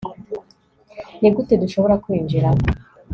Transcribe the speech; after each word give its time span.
Nigute 1.19 1.53
dushobora 1.63 1.99
kwinjira 2.03 2.49